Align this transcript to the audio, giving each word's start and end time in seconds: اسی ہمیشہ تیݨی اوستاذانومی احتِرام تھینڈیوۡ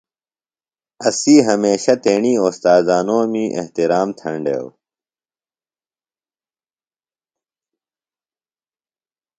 اسی 1.07 1.35
ہمیشہ 1.47 1.93
تیݨی 2.03 2.33
اوستاذانومی 2.43 3.45
احتِرام 3.59 4.07
تھینڈیوۡ 4.17 4.69